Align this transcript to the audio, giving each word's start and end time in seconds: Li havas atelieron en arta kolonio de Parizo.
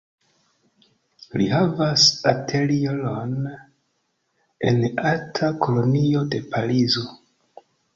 Li 1.41 1.49
havas 1.51 2.07
atelieron 2.33 3.37
en 4.73 4.85
arta 5.15 5.55
kolonio 5.65 6.29
de 6.35 6.47
Parizo. 6.55 7.11